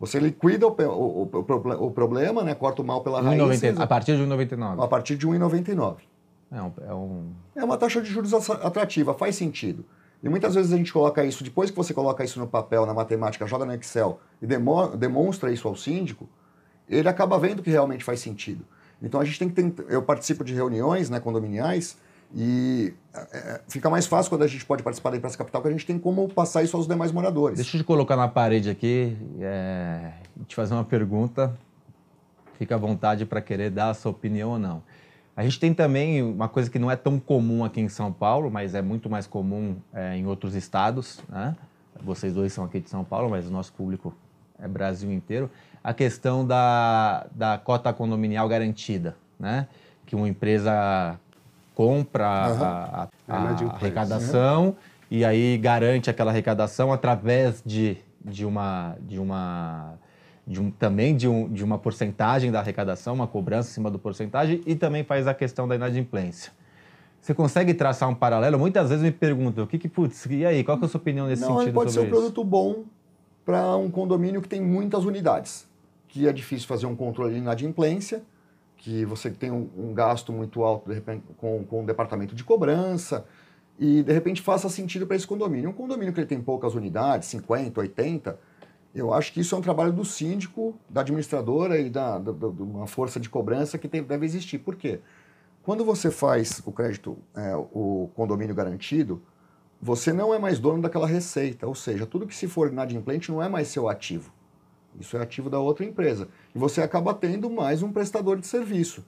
Você 0.00 0.20
liquida 0.20 0.66
o, 0.66 0.70
o, 0.70 1.22
o, 1.32 1.86
o, 1.86 1.90
problema, 1.90 2.44
né? 2.44 2.54
corta 2.54 2.82
o 2.82 2.84
mal 2.84 3.02
pela 3.02 3.20
raiz. 3.20 3.38
90, 3.38 3.82
a 3.82 3.86
partir 3.86 4.16
de 4.16 4.22
1,99. 4.22 4.84
A 4.84 4.86
partir 4.86 5.16
de 5.16 5.26
1,99. 5.26 5.96
É, 6.50 6.62
um, 6.62 6.72
é, 6.86 6.94
um... 6.94 7.32
é 7.56 7.64
uma 7.64 7.76
taxa 7.76 8.00
de 8.00 8.10
juros 8.10 8.32
atrativa, 8.32 9.14
faz 9.14 9.36
sentido. 9.36 9.84
E 10.22 10.28
muitas 10.28 10.54
vezes 10.54 10.72
a 10.72 10.76
gente 10.76 10.92
coloca 10.92 11.24
isso, 11.24 11.44
depois 11.44 11.70
que 11.70 11.76
você 11.76 11.94
coloca 11.94 12.24
isso 12.24 12.40
no 12.40 12.46
papel, 12.46 12.84
na 12.84 12.94
matemática, 12.94 13.46
joga 13.46 13.64
no 13.64 13.72
Excel 13.74 14.18
e 14.42 14.46
demonstra 14.96 15.52
isso 15.52 15.68
ao 15.68 15.76
síndico, 15.76 16.28
ele 16.88 17.08
acaba 17.08 17.38
vendo 17.38 17.62
que 17.62 17.70
realmente 17.70 18.02
faz 18.02 18.20
sentido. 18.20 18.64
Então 19.00 19.20
a 19.20 19.24
gente 19.24 19.38
tem 19.38 19.48
que 19.48 19.54
tentar, 19.54 19.84
eu 19.84 20.02
participo 20.02 20.42
de 20.42 20.52
reuniões 20.52 21.08
né, 21.08 21.20
condominiais 21.20 21.96
e 22.34 22.92
é, 23.14 23.20
é, 23.32 23.60
fica 23.68 23.88
mais 23.88 24.06
fácil 24.06 24.30
quando 24.30 24.42
a 24.42 24.46
gente 24.46 24.64
pode 24.64 24.82
participar 24.82 25.10
da 25.10 25.16
Empresa 25.16 25.38
Capital, 25.38 25.62
que 25.62 25.68
a 25.68 25.70
gente 25.70 25.86
tem 25.86 25.98
como 25.98 26.28
passar 26.28 26.62
isso 26.62 26.76
aos 26.76 26.88
demais 26.88 27.12
moradores. 27.12 27.56
Deixa 27.56 27.76
eu 27.76 27.80
te 27.80 27.86
colocar 27.86 28.16
na 28.16 28.26
parede 28.26 28.68
aqui 28.68 29.16
é, 29.40 30.12
e 30.40 30.44
te 30.44 30.54
fazer 30.56 30.74
uma 30.74 30.84
pergunta. 30.84 31.56
Fica 32.58 32.74
à 32.74 32.78
vontade 32.78 33.24
para 33.24 33.40
querer 33.40 33.70
dar 33.70 33.90
a 33.90 33.94
sua 33.94 34.10
opinião 34.10 34.50
ou 34.50 34.58
não. 34.58 34.82
A 35.38 35.44
gente 35.44 35.60
tem 35.60 35.72
também 35.72 36.20
uma 36.20 36.48
coisa 36.48 36.68
que 36.68 36.80
não 36.80 36.90
é 36.90 36.96
tão 36.96 37.20
comum 37.20 37.64
aqui 37.64 37.80
em 37.80 37.88
São 37.88 38.12
Paulo, 38.12 38.50
mas 38.50 38.74
é 38.74 38.82
muito 38.82 39.08
mais 39.08 39.24
comum 39.24 39.76
é, 39.94 40.16
em 40.16 40.26
outros 40.26 40.56
estados. 40.56 41.20
Né? 41.28 41.54
Vocês 42.02 42.34
dois 42.34 42.52
são 42.52 42.64
aqui 42.64 42.80
de 42.80 42.90
São 42.90 43.04
Paulo, 43.04 43.30
mas 43.30 43.46
o 43.46 43.52
nosso 43.52 43.72
público 43.72 44.12
é 44.60 44.66
Brasil 44.66 45.12
inteiro. 45.12 45.48
A 45.82 45.94
questão 45.94 46.44
da, 46.44 47.24
da 47.30 47.56
cota 47.56 47.92
condominial 47.92 48.48
garantida, 48.48 49.14
né? 49.38 49.68
que 50.04 50.16
uma 50.16 50.28
empresa 50.28 51.16
compra 51.72 52.24
uhum. 52.26 52.64
a, 52.64 53.08
a, 53.28 53.36
a 53.36 53.74
arrecadação 53.76 54.74
e 55.08 55.24
aí 55.24 55.56
garante 55.56 56.10
aquela 56.10 56.32
arrecadação 56.32 56.92
através 56.92 57.62
de, 57.64 57.96
de, 58.24 58.44
uma, 58.44 58.96
de 59.02 59.20
uma 59.20 59.94
de 60.48 60.62
um, 60.62 60.70
também 60.70 61.14
de, 61.14 61.28
um, 61.28 61.46
de 61.46 61.62
uma 61.62 61.78
porcentagem 61.78 62.50
da 62.50 62.60
arrecadação, 62.60 63.14
uma 63.14 63.26
cobrança 63.26 63.68
em 63.70 63.74
cima 63.74 63.90
do 63.90 63.98
porcentagem, 63.98 64.62
e 64.64 64.74
também 64.74 65.04
faz 65.04 65.26
a 65.26 65.34
questão 65.34 65.68
da 65.68 65.74
inadimplência. 65.74 66.50
Você 67.20 67.34
consegue 67.34 67.74
traçar 67.74 68.08
um 68.08 68.14
paralelo? 68.14 68.58
Muitas 68.58 68.88
vezes 68.88 69.04
me 69.04 69.10
perguntam, 69.10 69.64
o 69.64 69.66
que 69.66 69.78
que, 69.78 69.88
putz, 69.88 70.24
e 70.26 70.46
aí, 70.46 70.64
qual 70.64 70.78
é 70.80 70.84
a 70.84 70.88
sua 70.88 70.98
opinião 70.98 71.26
nesse 71.26 71.42
Não, 71.42 71.58
sentido 71.58 71.74
pode 71.74 71.92
ser 71.92 72.00
um 72.00 72.08
produto 72.08 72.42
bom 72.42 72.84
para 73.44 73.76
um 73.76 73.90
condomínio 73.90 74.40
que 74.40 74.48
tem 74.48 74.60
muitas 74.60 75.04
unidades, 75.04 75.68
que 76.08 76.26
é 76.26 76.32
difícil 76.32 76.66
fazer 76.66 76.86
um 76.86 76.96
controle 76.96 77.34
de 77.34 77.40
inadimplência, 77.40 78.22
que 78.78 79.04
você 79.04 79.30
tem 79.30 79.50
um, 79.50 79.68
um 79.76 79.92
gasto 79.92 80.32
muito 80.32 80.62
alto, 80.62 80.88
de 80.88 80.94
repente, 80.94 81.24
com, 81.36 81.62
com 81.64 81.82
o 81.82 81.86
departamento 81.86 82.34
de 82.34 82.42
cobrança, 82.42 83.26
e 83.78 84.02
de 84.02 84.12
repente 84.12 84.40
faça 84.40 84.68
sentido 84.70 85.06
para 85.06 85.14
esse 85.14 85.26
condomínio. 85.26 85.68
Um 85.68 85.74
condomínio 85.74 86.14
que 86.14 86.20
ele 86.20 86.26
tem 86.26 86.40
poucas 86.40 86.74
unidades, 86.74 87.28
50, 87.28 87.80
80, 87.80 88.38
eu 89.00 89.12
acho 89.12 89.32
que 89.32 89.40
isso 89.40 89.54
é 89.54 89.58
um 89.58 89.60
trabalho 89.60 89.92
do 89.92 90.04
síndico, 90.04 90.74
da 90.88 91.00
administradora 91.02 91.78
e 91.78 91.88
da, 91.88 92.18
da, 92.18 92.32
da 92.32 92.46
uma 92.46 92.86
força 92.86 93.20
de 93.20 93.28
cobrança 93.28 93.78
que 93.78 93.88
tem, 93.88 94.02
deve 94.02 94.26
existir. 94.26 94.58
Por 94.58 94.76
quê? 94.76 95.00
Quando 95.62 95.84
você 95.84 96.10
faz 96.10 96.62
o 96.64 96.72
crédito, 96.72 97.18
é, 97.36 97.54
o 97.56 98.10
condomínio 98.14 98.54
garantido, 98.54 99.20
você 99.80 100.12
não 100.12 100.34
é 100.34 100.38
mais 100.38 100.58
dono 100.58 100.82
daquela 100.82 101.06
receita, 101.06 101.66
ou 101.66 101.74
seja, 101.74 102.06
tudo 102.06 102.26
que 102.26 102.34
se 102.34 102.48
for 102.48 102.72
inadimplente 102.72 103.30
não 103.30 103.42
é 103.42 103.48
mais 103.48 103.68
seu 103.68 103.88
ativo. 103.88 104.32
Isso 104.98 105.16
é 105.16 105.22
ativo 105.22 105.48
da 105.48 105.60
outra 105.60 105.84
empresa. 105.84 106.28
E 106.54 106.58
você 106.58 106.80
acaba 106.80 107.14
tendo 107.14 107.48
mais 107.48 107.82
um 107.82 107.92
prestador 107.92 108.38
de 108.38 108.46
serviço. 108.46 109.04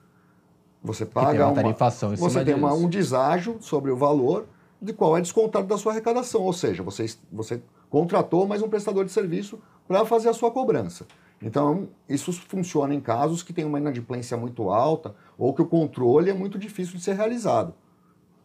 Você 0.82 1.04
paga 1.04 1.46
uma 1.46 1.54
tarifação 1.54 2.10
uma, 2.10 2.16
você 2.16 2.44
tem 2.44 2.54
uma, 2.54 2.72
um 2.72 2.88
deságio 2.88 3.58
sobre 3.60 3.90
o 3.90 3.96
valor 3.96 4.46
de 4.80 4.92
qual 4.92 5.16
é 5.16 5.20
descontado 5.20 5.66
da 5.66 5.76
sua 5.76 5.92
arrecadação, 5.92 6.42
ou 6.42 6.52
seja, 6.54 6.82
você, 6.82 7.04
você 7.30 7.60
contratou 7.90 8.46
mais 8.46 8.62
um 8.62 8.68
prestador 8.68 9.04
de 9.04 9.12
serviço 9.12 9.58
para 9.90 10.06
fazer 10.06 10.28
a 10.28 10.32
sua 10.32 10.52
cobrança. 10.52 11.04
Então, 11.42 11.88
isso 12.08 12.32
funciona 12.32 12.94
em 12.94 13.00
casos 13.00 13.42
que 13.42 13.52
tem 13.52 13.64
uma 13.64 13.76
inadimplência 13.76 14.36
muito 14.36 14.70
alta 14.70 15.16
ou 15.36 15.52
que 15.52 15.60
o 15.60 15.66
controle 15.66 16.30
é 16.30 16.32
muito 16.32 16.56
difícil 16.56 16.94
de 16.94 17.02
ser 17.02 17.16
realizado. 17.16 17.74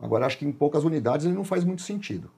Agora, 0.01 0.25
acho 0.25 0.39
que 0.39 0.45
em 0.45 0.51
poucas 0.51 0.83
unidades 0.83 1.23
ele 1.23 1.35
não 1.35 1.43
faz 1.43 1.63
muito 1.63 1.83
sentido. 1.83 2.31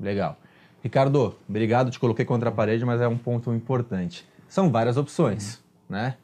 Legal. 0.00 0.38
Ricardo, 0.82 1.34
obrigado, 1.46 1.90
te 1.90 2.00
coloquei 2.00 2.24
contra 2.24 2.48
a 2.48 2.52
parede, 2.52 2.86
mas 2.86 3.02
é 3.02 3.06
um 3.06 3.18
ponto 3.18 3.52
importante. 3.52 4.26
São 4.48 4.72
várias 4.72 4.96
opções, 4.96 5.56
uhum. 5.56 5.96
né? 5.96 6.16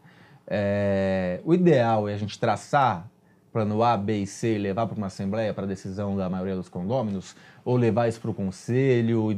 É, 0.46 1.42
o 1.44 1.52
ideal 1.52 2.08
é 2.08 2.14
a 2.14 2.16
gente 2.16 2.40
traçar 2.40 3.06
plano 3.52 3.82
A, 3.82 3.98
B 3.98 4.22
e 4.22 4.26
C 4.26 4.54
e 4.54 4.58
levar 4.58 4.86
para 4.86 4.96
uma 4.96 5.08
assembleia 5.08 5.52
para 5.52 5.66
decisão 5.66 6.16
da 6.16 6.30
maioria 6.30 6.56
dos 6.56 6.70
condôminos, 6.70 7.36
ou 7.66 7.76
levar 7.76 8.08
isso 8.08 8.18
para 8.18 8.30
o 8.30 8.34
conselho? 8.34 9.28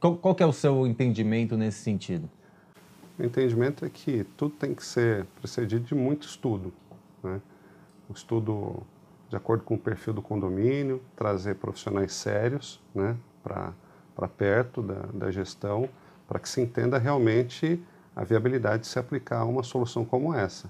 Qual, 0.00 0.16
qual 0.16 0.36
é 0.40 0.46
o 0.46 0.52
seu 0.52 0.88
entendimento 0.88 1.56
nesse 1.56 1.78
sentido? 1.78 2.28
O 3.18 3.22
entendimento 3.24 3.84
é 3.84 3.88
que 3.88 4.24
tudo 4.36 4.54
tem 4.54 4.74
que 4.74 4.84
ser 4.84 5.24
precedido 5.40 5.84
de 5.84 5.94
muito 5.94 6.26
estudo. 6.26 6.72
Né? 7.22 7.40
Um 8.08 8.12
estudo 8.12 8.82
de 9.28 9.36
acordo 9.36 9.64
com 9.64 9.74
o 9.74 9.78
perfil 9.78 10.14
do 10.14 10.22
condomínio, 10.22 11.02
trazer 11.16 11.56
profissionais 11.56 12.12
sérios 12.12 12.80
né, 12.94 13.16
para 13.42 14.28
perto 14.28 14.80
da, 14.82 15.06
da 15.12 15.30
gestão, 15.30 15.88
para 16.26 16.38
que 16.38 16.48
se 16.48 16.60
entenda 16.60 16.96
realmente 16.96 17.82
a 18.14 18.24
viabilidade 18.24 18.82
de 18.82 18.88
se 18.88 18.98
aplicar 18.98 19.44
uma 19.44 19.62
solução 19.62 20.04
como 20.04 20.32
essa. 20.32 20.68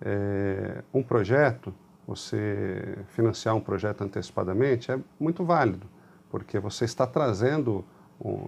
É, 0.00 0.82
um 0.92 1.02
projeto, 1.02 1.72
você 2.06 2.98
financiar 3.08 3.54
um 3.54 3.60
projeto 3.60 4.02
antecipadamente 4.02 4.90
é 4.90 4.98
muito 5.18 5.44
válido, 5.44 5.86
porque 6.28 6.58
você 6.58 6.84
está 6.84 7.06
trazendo, 7.06 7.84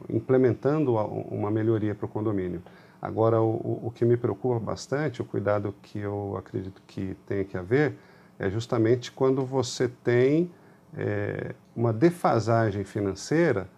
implementando 0.09 0.95
uma 0.95 1.51
melhoria 1.51 1.95
para 1.95 2.07
o 2.07 2.09
condomínio. 2.09 2.63
Agora, 3.05 3.39
o, 3.39 3.83
o 3.85 3.93
que 3.95 4.03
me 4.03 4.17
preocupa 4.17 4.59
bastante, 4.59 5.21
o 5.21 5.27
cuidado 5.27 5.75
que 5.83 5.99
eu 5.99 6.37
acredito 6.39 6.81
que 6.87 7.15
tem 7.27 7.45
que 7.45 7.55
haver, 7.55 7.99
é 8.39 8.49
justamente 8.49 9.13
quando 9.13 9.45
você 9.45 9.89
tem 10.03 10.51
é, 10.97 11.55
uma 11.77 11.93
defasagem 11.93 12.83
financeira 12.83 13.69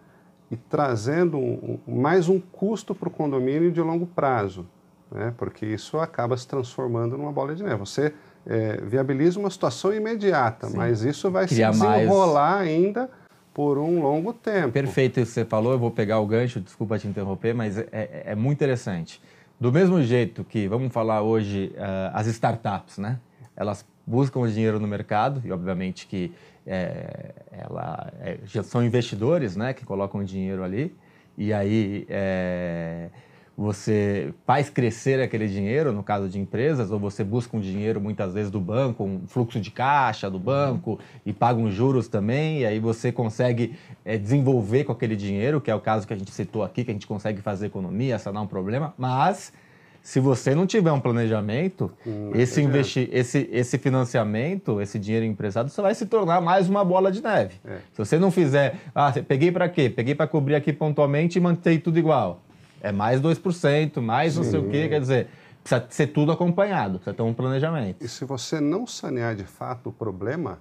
e 0.49 0.55
trazendo 0.55 1.37
um, 1.37 1.77
mais 1.85 2.29
um 2.29 2.39
custo 2.39 2.95
para 2.95 3.09
o 3.09 3.11
condomínio 3.11 3.69
de 3.69 3.81
longo 3.81 4.05
prazo, 4.05 4.65
né? 5.11 5.33
porque 5.37 5.65
isso 5.65 5.99
acaba 5.99 6.37
se 6.37 6.47
transformando 6.47 7.17
numa 7.17 7.33
bola 7.33 7.53
de 7.53 7.63
neve. 7.63 7.75
Você 7.75 8.13
é, 8.45 8.77
viabiliza 8.77 9.37
uma 9.37 9.49
situação 9.49 9.93
imediata, 9.93 10.67
Sim. 10.67 10.77
mas 10.77 11.03
isso 11.03 11.29
vai 11.29 11.47
Criar 11.47 11.73
se 11.73 11.81
desenrolar 11.81 12.59
mais... 12.59 12.69
ainda 12.69 13.09
por 13.57 13.79
um 13.79 14.03
longo 14.03 14.33
tempo. 14.33 14.71
Perfeito 14.71 15.19
isso 15.19 15.31
que 15.31 15.33
você 15.33 15.43
falou, 15.43 15.71
eu 15.71 15.79
vou 15.79 15.89
pegar 15.89 16.19
o 16.19 16.27
gancho, 16.27 16.61
desculpa 16.61 16.99
te 16.99 17.07
interromper, 17.07 17.55
mas 17.55 17.75
é, 17.75 17.87
é, 17.91 18.23
é 18.27 18.35
muito 18.35 18.59
interessante. 18.59 19.19
Do 19.59 19.73
mesmo 19.73 19.99
jeito 20.03 20.43
que, 20.43 20.67
vamos 20.67 20.93
falar 20.93 21.23
hoje, 21.23 21.73
uh, 21.73 22.11
as 22.13 22.27
startups, 22.27 22.99
né? 22.99 23.17
Elas 23.55 23.83
buscam 24.05 24.41
o 24.41 24.47
dinheiro 24.47 24.79
no 24.79 24.87
mercado 24.87 25.41
e, 25.43 25.51
obviamente, 25.51 26.05
que 26.05 26.31
é, 26.67 27.33
ela, 27.51 28.13
é, 28.21 28.37
já 28.45 28.61
são 28.61 28.85
investidores, 28.85 29.55
né? 29.55 29.73
Que 29.73 29.83
colocam 29.83 30.23
dinheiro 30.23 30.63
ali 30.63 30.95
e 31.35 31.51
aí 31.51 32.05
é, 32.09 33.09
você 33.57 34.31
faz 34.45 34.69
crescer 34.69 35.19
aquele 35.19 35.47
dinheiro, 35.47 35.91
no 35.91 36.03
caso 36.03 36.29
de 36.29 36.39
empresas, 36.39 36.91
ou 36.91 36.99
você 36.99 37.23
busca 37.23 37.57
um 37.57 37.59
dinheiro 37.59 37.99
muitas 37.99 38.31
vezes 38.31 38.51
do 38.51 38.61
banco, 38.61 39.03
um 39.03 39.21
fluxo 39.25 39.59
de 39.59 39.71
caixa 39.71 40.29
do 40.29 40.37
banco 40.37 40.99
e 41.25 41.33
paga 41.33 41.59
uns 41.59 41.73
juros 41.73 42.07
também, 42.07 42.59
e 42.59 42.65
aí 42.67 42.79
você 42.79 43.11
consegue 43.11 43.75
é, 44.05 44.15
desenvolver 44.15 44.83
com 44.83 44.91
aquele 44.91 45.15
dinheiro, 45.15 45.59
que 45.59 45.71
é 45.71 45.75
o 45.75 45.79
caso 45.79 46.05
que 46.05 46.13
a 46.13 46.17
gente 46.17 46.29
citou 46.29 46.63
aqui, 46.63 46.83
que 46.83 46.91
a 46.91 46.93
gente 46.93 47.07
consegue 47.07 47.41
fazer 47.41 47.65
economia, 47.65 48.19
sanar 48.19 48.43
um 48.43 48.47
problema, 48.47 48.93
mas 48.95 49.51
se 50.03 50.19
você 50.19 50.53
não 50.53 50.67
tiver 50.67 50.91
um 50.91 50.99
planejamento, 50.99 51.91
hum, 52.05 52.31
esse, 52.35 52.61
investi 52.61 53.09
esse, 53.11 53.49
esse 53.51 53.79
financiamento, 53.79 54.79
esse 54.79 54.99
dinheiro 54.99 55.25
emprestado, 55.25 55.69
só 55.69 55.81
vai 55.81 55.95
se 55.95 56.05
tornar 56.05 56.39
mais 56.39 56.69
uma 56.69 56.85
bola 56.85 57.11
de 57.11 57.23
neve. 57.23 57.55
É. 57.65 57.77
Se 57.91 57.97
você 57.97 58.19
não 58.19 58.29
fizer, 58.29 58.75
ah, 58.93 59.11
peguei 59.27 59.51
para 59.51 59.67
quê? 59.67 59.89
Peguei 59.89 60.13
para 60.13 60.27
cobrir 60.27 60.53
aqui 60.53 60.71
pontualmente 60.71 61.39
e 61.39 61.41
mantei 61.41 61.79
tudo 61.79 61.97
igual. 61.97 62.43
É 62.81 62.91
mais 62.91 63.21
2%, 63.21 63.99
mais 64.01 64.33
Sim. 64.33 64.39
não 64.39 64.45
sei 64.45 64.59
o 64.59 64.69
quê, 64.69 64.87
quer 64.87 64.99
dizer, 64.99 65.27
precisa 65.63 65.85
ser 65.89 66.07
tudo 66.07 66.31
acompanhado, 66.31 66.99
precisa 66.99 67.15
ter 67.15 67.23
um 67.23 67.33
planejamento. 67.33 68.03
E 68.03 68.07
se 68.07 68.23
você 68.25 68.59
não 68.59 68.87
sanear 68.87 69.35
de 69.35 69.45
fato 69.45 69.89
o 69.89 69.93
problema, 69.93 70.59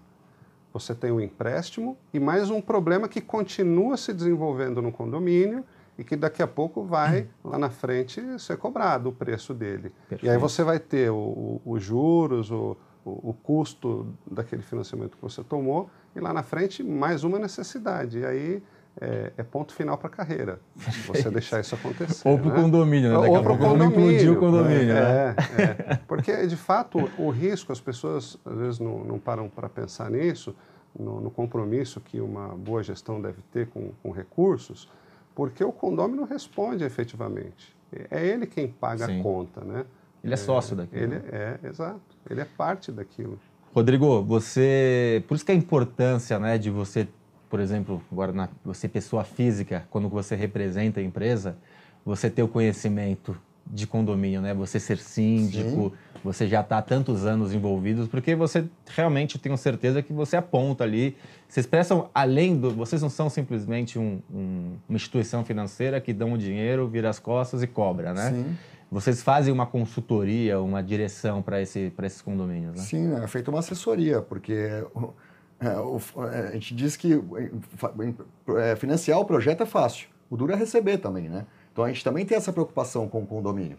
você 0.72 0.94
tem 0.94 1.10
um 1.10 1.20
empréstimo 1.20 1.96
e 2.12 2.20
mais 2.20 2.50
um 2.50 2.60
problema 2.60 3.08
que 3.08 3.20
continua 3.20 3.96
se 3.96 4.12
desenvolvendo 4.12 4.82
no 4.82 4.92
condomínio 4.92 5.64
e 5.98 6.04
que 6.04 6.14
daqui 6.16 6.42
a 6.42 6.46
pouco 6.46 6.82
vai 6.84 7.28
lá 7.42 7.58
na 7.58 7.70
frente 7.70 8.20
ser 8.38 8.58
cobrado 8.58 9.08
o 9.08 9.12
preço 9.12 9.54
dele. 9.54 9.92
Perfeito. 10.08 10.26
E 10.26 10.28
aí 10.28 10.36
você 10.36 10.62
vai 10.62 10.78
ter 10.78 11.10
os 11.10 11.82
juros, 11.82 12.50
o, 12.50 12.76
o, 13.04 13.30
o, 13.30 13.32
custo 13.32 14.14
daquele 14.30 14.62
financiamento 14.62 15.16
que 15.16 15.22
você 15.22 15.42
tomou 15.42 15.88
e 16.14 16.20
lá 16.20 16.32
na 16.32 16.42
frente 16.42 16.82
mais 16.82 17.24
uma 17.24 17.38
necessidade. 17.38 18.18
E 18.18 18.26
aí 18.26 18.62
é, 19.00 19.32
é 19.36 19.42
ponto 19.42 19.74
final 19.74 19.98
para 19.98 20.08
a 20.08 20.10
carreira, 20.10 20.60
você 21.06 21.30
deixar 21.30 21.60
isso 21.60 21.74
acontecer. 21.74 22.26
Ou 22.26 22.38
para 22.38 22.48
o 22.48 22.50
né? 22.50 22.62
condomínio, 22.62 23.10
né? 23.10 23.16
Daqui 23.18 23.36
Ou 23.36 23.42
para 23.42 23.52
o 23.52 23.58
condomínio. 23.58 24.32
O 24.32 24.36
condomínio, 24.36 24.94
né? 24.94 25.34
é, 25.58 25.62
é, 25.62 26.00
Porque, 26.08 26.46
de 26.46 26.56
fato, 26.56 27.10
o 27.18 27.30
risco, 27.30 27.72
as 27.72 27.80
pessoas 27.80 28.38
às 28.44 28.56
vezes 28.56 28.80
não, 28.80 29.04
não 29.04 29.18
param 29.18 29.48
para 29.48 29.68
pensar 29.68 30.10
nisso, 30.10 30.54
no, 30.98 31.20
no, 31.20 31.30
compromisso 31.30 32.00
que 32.00 32.20
uma 32.20 32.48
boa 32.48 32.82
gestão 32.82 33.20
deve 33.20 33.42
ter 33.52 33.66
com, 33.68 33.90
com 34.02 34.10
recursos, 34.10 34.88
porque 35.34 35.62
o 35.62 35.70
condomínio 35.70 36.24
responde 36.24 36.82
efetivamente. 36.82 37.76
É 38.10 38.26
ele 38.26 38.46
quem 38.46 38.66
paga 38.66 39.06
Sim. 39.06 39.20
a 39.20 39.22
conta, 39.22 39.60
né? 39.62 39.84
Ele 40.24 40.32
é 40.32 40.36
sócio 40.36 40.74
daquilo. 40.74 41.02
Ele 41.02 41.14
né? 41.16 41.22
é, 41.30 41.68
exato. 41.68 42.00
Ele 42.28 42.40
é 42.40 42.44
parte 42.44 42.90
daquilo. 42.90 43.38
Rodrigo, 43.74 44.22
você, 44.24 45.22
por 45.28 45.34
isso 45.34 45.44
que 45.44 45.52
a 45.52 45.54
importância, 45.54 46.38
né, 46.38 46.56
de 46.56 46.70
você 46.70 47.06
por 47.48 47.60
exemplo, 47.60 48.02
agora 48.10 48.32
na, 48.32 48.48
você 48.64 48.88
pessoa 48.88 49.24
física, 49.24 49.84
quando 49.90 50.08
você 50.08 50.34
representa 50.34 51.00
a 51.00 51.02
empresa, 51.02 51.56
você 52.04 52.30
ter 52.30 52.42
o 52.42 52.48
conhecimento 52.48 53.36
de 53.66 53.86
condomínio, 53.86 54.40
né? 54.40 54.54
Você 54.54 54.78
ser 54.78 54.98
síndico, 54.98 55.90
Sim. 55.90 56.20
você 56.22 56.46
já 56.46 56.60
está 56.60 56.78
há 56.78 56.82
tantos 56.82 57.26
anos 57.26 57.52
envolvidos, 57.52 58.06
porque 58.06 58.34
você 58.34 58.64
realmente 58.86 59.38
tenho 59.38 59.56
certeza 59.56 60.02
que 60.02 60.12
você 60.12 60.36
aponta 60.36 60.84
ali. 60.84 61.16
Vocês 61.48 61.66
prestam 61.66 62.08
além 62.14 62.56
do. 62.56 62.70
Vocês 62.70 63.02
não 63.02 63.10
são 63.10 63.28
simplesmente 63.28 63.98
um, 63.98 64.20
um, 64.32 64.76
uma 64.88 64.96
instituição 64.96 65.44
financeira 65.44 66.00
que 66.00 66.12
dão 66.12 66.34
o 66.34 66.38
dinheiro, 66.38 66.86
vira 66.86 67.10
as 67.10 67.18
costas 67.18 67.62
e 67.62 67.66
cobra, 67.66 68.14
né? 68.14 68.30
Sim. 68.30 68.56
Vocês 68.88 69.20
fazem 69.20 69.52
uma 69.52 69.66
consultoria, 69.66 70.60
uma 70.60 70.80
direção 70.80 71.42
para 71.42 71.60
esse, 71.60 71.92
esses 72.04 72.22
condomínios, 72.22 72.76
né? 72.76 72.82
Sim, 72.82 73.14
é 73.16 73.26
feita 73.26 73.50
uma 73.50 73.58
assessoria, 73.58 74.22
porque 74.22 74.84
a 75.60 76.52
gente 76.52 76.74
diz 76.74 76.96
que 76.96 77.12
é, 78.58 78.76
financiar 78.76 79.18
o 79.18 79.24
projeto 79.24 79.62
é 79.62 79.66
fácil, 79.66 80.08
o 80.28 80.36
duro 80.36 80.52
é 80.52 80.56
receber 80.56 80.98
também, 80.98 81.28
né? 81.28 81.46
Então 81.72 81.84
a 81.84 81.88
gente 81.88 82.04
também 82.04 82.24
tem 82.24 82.36
essa 82.36 82.52
preocupação 82.52 83.08
com 83.08 83.22
o 83.22 83.26
condomínio. 83.26 83.78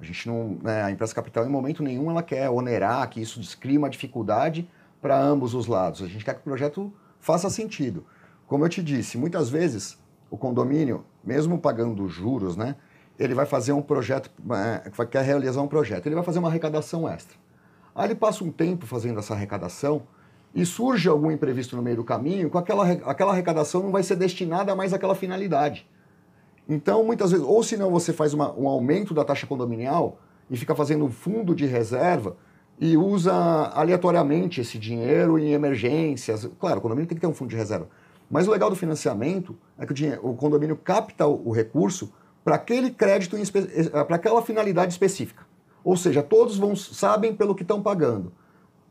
A 0.00 0.04
gente 0.04 0.26
não, 0.26 0.58
né, 0.62 0.82
a 0.82 0.90
empresa 0.90 1.14
capital 1.14 1.46
em 1.46 1.48
momento 1.48 1.82
nenhum 1.82 2.10
ela 2.10 2.22
quer 2.22 2.50
onerar 2.50 3.08
que 3.08 3.20
isso 3.20 3.40
descria 3.40 3.78
uma 3.78 3.88
dificuldade 3.88 4.68
para 5.00 5.18
ambos 5.18 5.54
os 5.54 5.66
lados. 5.66 6.02
A 6.02 6.06
gente 6.06 6.24
quer 6.24 6.34
que 6.34 6.40
o 6.40 6.44
projeto 6.44 6.92
faça 7.20 7.48
sentido. 7.48 8.04
Como 8.46 8.64
eu 8.64 8.68
te 8.68 8.82
disse, 8.82 9.16
muitas 9.16 9.48
vezes 9.48 9.98
o 10.30 10.36
condomínio, 10.36 11.04
mesmo 11.22 11.58
pagando 11.58 12.08
juros, 12.08 12.56
né, 12.56 12.76
ele 13.18 13.34
vai 13.34 13.46
fazer 13.46 13.72
um 13.72 13.82
projeto, 13.82 14.30
é, 14.52 15.04
quer 15.06 15.22
realizar 15.22 15.62
um 15.62 15.68
projeto, 15.68 16.06
ele 16.06 16.14
vai 16.14 16.24
fazer 16.24 16.38
uma 16.38 16.48
arrecadação 16.48 17.08
extra. 17.08 17.38
Aí 17.94 18.06
ele 18.06 18.14
passa 18.14 18.42
um 18.42 18.50
tempo 18.50 18.86
fazendo 18.86 19.20
essa 19.20 19.34
arrecadação, 19.34 20.02
e 20.54 20.64
surge 20.64 21.08
algum 21.08 21.30
imprevisto 21.30 21.74
no 21.74 21.82
meio 21.82 21.96
do 21.96 22.04
caminho, 22.04 22.48
com 22.48 22.58
aquela, 22.58 22.90
aquela 22.90 23.32
arrecadação 23.32 23.82
não 23.82 23.90
vai 23.90 24.02
ser 24.02 24.16
destinada 24.16 24.74
mais 24.76 24.92
àquela 24.92 25.14
finalidade. 25.14 25.88
Então, 26.68 27.04
muitas 27.04 27.32
vezes, 27.32 27.44
ou 27.44 27.62
se 27.62 27.76
não 27.76 27.90
você 27.90 28.12
faz 28.12 28.32
uma, 28.32 28.52
um 28.54 28.68
aumento 28.68 29.12
da 29.12 29.24
taxa 29.24 29.46
condominial 29.46 30.18
e 30.48 30.56
fica 30.56 30.74
fazendo 30.74 31.04
um 31.04 31.10
fundo 31.10 31.54
de 31.54 31.66
reserva 31.66 32.36
e 32.80 32.96
usa 32.96 33.32
aleatoriamente 33.74 34.60
esse 34.60 34.78
dinheiro 34.78 35.38
em 35.38 35.52
emergências. 35.52 36.48
Claro, 36.58 36.78
o 36.78 36.80
condomínio 36.80 37.08
tem 37.08 37.16
que 37.16 37.20
ter 37.20 37.26
um 37.26 37.34
fundo 37.34 37.50
de 37.50 37.56
reserva. 37.56 37.88
Mas 38.30 38.48
o 38.48 38.50
legal 38.50 38.70
do 38.70 38.76
financiamento 38.76 39.56
é 39.78 39.84
que 39.84 39.92
o, 39.92 39.94
dinheiro, 39.94 40.20
o 40.26 40.34
condomínio 40.34 40.76
capta 40.76 41.26
o, 41.26 41.48
o 41.48 41.52
recurso 41.52 42.12
para 42.42 42.56
aquele 42.56 42.90
crédito, 42.90 43.36
eh, 43.36 44.04
para 44.04 44.16
aquela 44.16 44.42
finalidade 44.42 44.92
específica. 44.92 45.46
Ou 45.82 45.96
seja, 45.96 46.22
todos 46.22 46.56
vão, 46.56 46.74
sabem 46.74 47.34
pelo 47.34 47.54
que 47.54 47.62
estão 47.62 47.82
pagando. 47.82 48.32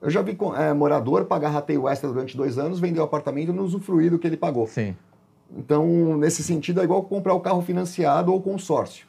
Eu 0.03 0.09
já 0.09 0.21
vi 0.21 0.37
é, 0.57 0.73
morador 0.73 1.23
pagar 1.23 1.49
rateio 1.49 1.87
extra 1.87 2.09
durante 2.09 2.35
dois 2.35 2.57
anos, 2.57 2.77
vender 2.77 2.99
o 2.99 3.03
apartamento 3.03 3.49
e 3.49 3.53
não 3.53 3.63
usufruir 3.63 4.11
do 4.11 4.19
que 4.19 4.27
ele 4.27 4.35
pagou. 4.35 4.67
Sim. 4.67 4.97
Então, 5.57 6.17
nesse 6.17 6.43
sentido, 6.43 6.81
é 6.81 6.83
igual 6.83 7.01
comprar 7.03 7.33
o 7.33 7.39
carro 7.39 7.61
financiado 7.61 8.33
ou 8.33 8.41
consórcio. 8.41 9.07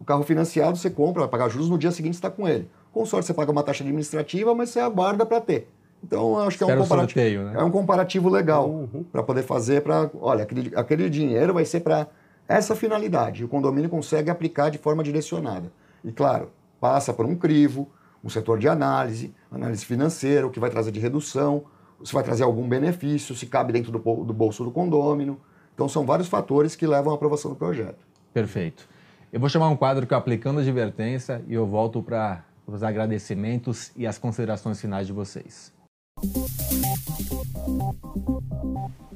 O 0.00 0.04
carro 0.04 0.22
financiado 0.22 0.78
você 0.78 0.88
compra, 0.88 1.20
vai 1.20 1.28
pagar 1.28 1.50
juros, 1.50 1.68
no 1.68 1.76
dia 1.76 1.90
seguinte 1.90 2.14
está 2.14 2.30
com 2.30 2.48
ele. 2.48 2.70
Consórcio 2.90 3.26
você 3.26 3.34
paga 3.34 3.52
uma 3.52 3.62
taxa 3.62 3.84
administrativa, 3.84 4.54
mas 4.54 4.70
você 4.70 4.80
aguarda 4.80 5.26
para 5.26 5.42
ter. 5.42 5.68
Então, 6.02 6.38
acho 6.38 6.56
que 6.56 6.64
é 6.64 6.66
um, 6.66 6.78
comparativo, 6.78 7.20
sorteio, 7.20 7.44
né? 7.44 7.52
é 7.60 7.62
um 7.62 7.70
comparativo 7.70 8.28
legal 8.30 8.70
uhum. 8.70 9.04
para 9.12 9.22
poder 9.22 9.42
fazer 9.42 9.82
para. 9.82 10.10
Olha, 10.18 10.44
aquele, 10.44 10.72
aquele 10.74 11.10
dinheiro 11.10 11.52
vai 11.52 11.66
ser 11.66 11.80
para 11.80 12.06
essa 12.48 12.74
finalidade. 12.74 13.44
O 13.44 13.48
condomínio 13.48 13.90
consegue 13.90 14.30
aplicar 14.30 14.70
de 14.70 14.78
forma 14.78 15.02
direcionada. 15.02 15.70
E, 16.02 16.10
claro, 16.10 16.50
passa 16.80 17.12
por 17.12 17.26
um 17.26 17.36
crivo, 17.36 17.86
um 18.24 18.30
setor 18.30 18.58
de 18.58 18.66
análise, 18.66 19.34
análise 19.50 19.84
financeira, 19.84 20.46
o 20.46 20.50
que 20.50 20.60
vai 20.60 20.70
trazer 20.70 20.92
de 20.92 21.00
redução, 21.00 21.64
se 22.04 22.12
vai 22.12 22.22
trazer 22.22 22.44
algum 22.44 22.68
benefício, 22.68 23.34
se 23.34 23.46
cabe 23.46 23.72
dentro 23.72 23.92
do, 23.92 23.98
do 23.98 24.32
bolso 24.32 24.64
do 24.64 24.70
condômino. 24.70 25.40
Então, 25.74 25.88
são 25.88 26.04
vários 26.04 26.28
fatores 26.28 26.76
que 26.76 26.86
levam 26.86 27.12
à 27.12 27.16
aprovação 27.16 27.50
do 27.50 27.56
projeto. 27.56 27.98
Perfeito. 28.32 28.88
Eu 29.32 29.40
vou 29.40 29.48
chamar 29.48 29.68
um 29.68 29.76
quadro 29.76 30.06
que 30.06 30.14
é 30.14 30.16
Aplicando 30.16 30.58
a 30.58 30.62
Advertência 30.62 31.42
e 31.46 31.54
eu 31.54 31.66
volto 31.66 32.02
para 32.02 32.44
os 32.66 32.82
agradecimentos 32.82 33.90
e 33.96 34.06
as 34.06 34.18
considerações 34.18 34.80
finais 34.80 35.06
de 35.06 35.12
vocês. 35.12 35.72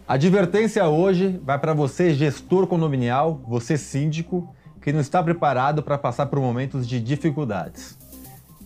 A 0.07 0.15
advertência 0.15 0.87
hoje 0.87 1.41
vai 1.43 1.59
para 1.59 1.73
você, 1.73 2.13
gestor 2.13 2.67
condominial, 2.67 3.43
você 3.49 3.77
síndico, 3.77 4.55
que 4.81 4.93
não 4.93 5.01
está 5.01 5.23
preparado 5.23 5.83
para 5.83 5.97
passar 5.97 6.27
por 6.27 6.39
momentos 6.39 6.87
de 6.87 7.01
dificuldades. 7.01 7.99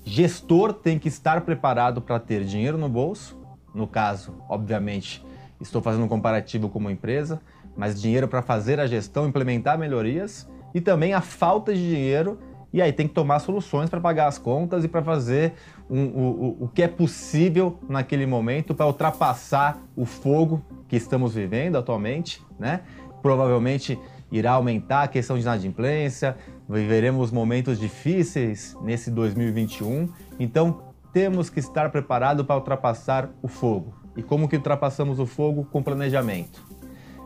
Gestor 0.09 0.73
tem 0.73 0.99
que 0.99 1.09
estar 1.09 1.43
preparado 1.43 2.00
para 2.00 2.19
ter 2.19 2.45
dinheiro 2.45 2.79
no 2.79 2.88
bolso 2.88 3.38
no 3.75 3.87
caso, 3.87 4.35
obviamente, 4.49 5.25
estou 5.61 5.83
fazendo 5.83 6.05
um 6.05 6.09
comparativo 6.09 6.69
como 6.69 6.91
empresa, 6.91 7.41
mas 7.77 8.00
dinheiro 8.00 8.27
para 8.27 8.43
fazer 8.43 8.81
a 8.81 8.87
gestão, 8.87 9.29
implementar 9.29 9.79
melhorias 9.79 10.49
e 10.75 10.81
também 10.81 11.12
a 11.12 11.21
falta 11.21 11.73
de 11.73 11.81
dinheiro 11.81 12.38
e 12.73 12.83
aí 12.83 12.93
tem 12.93 13.07
que 13.07 13.15
tomar 13.15 13.38
soluções 13.38 13.88
para 13.88 14.00
pagar 14.00 14.27
as 14.27 14.37
contas 14.37 14.85
e 14.85 14.88
para 14.88 15.03
fazer 15.03 15.55
um, 15.88 16.07
o, 16.07 16.65
o 16.65 16.69
que 16.69 16.83
é 16.83 16.88
possível 16.88 17.79
naquele 17.88 18.27
momento 18.27 18.75
para 18.75 18.87
ultrapassar 18.87 19.79
o 19.97 20.05
fogo 20.05 20.62
que 20.87 20.97
estamos 20.97 21.35
vivendo 21.35 21.77
atualmente, 21.77 22.43
né? 22.59 22.81
Provavelmente 23.23 23.99
irá 24.31 24.53
aumentar 24.53 25.05
a 25.05 25.09
questão 25.09 25.37
de 25.37 25.43
inadimplência, 25.43 26.37
viveremos 26.69 27.31
momentos 27.31 27.79
difíceis 27.79 28.77
nesse 28.83 29.11
2021, 29.11 30.09
então 30.39 30.83
temos 31.13 31.49
que 31.49 31.59
estar 31.59 31.91
preparados 31.91 32.45
para 32.45 32.57
ultrapassar 32.57 33.31
o 33.43 33.49
fogo. 33.49 33.95
E 34.17 34.23
como 34.23 34.49
que 34.49 34.57
ultrapassamos 34.57 35.19
o 35.19 35.27
fogo? 35.27 35.65
Com 35.65 35.83
planejamento. 35.83 36.67